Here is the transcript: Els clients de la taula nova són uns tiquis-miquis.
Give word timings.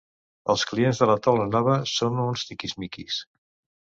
Els 0.53 0.63
clients 0.69 1.01
de 1.01 1.07
la 1.11 1.17
taula 1.27 1.45
nova 1.51 1.75
són 1.91 2.17
uns 2.23 2.45
tiquis-miquis. 2.53 3.21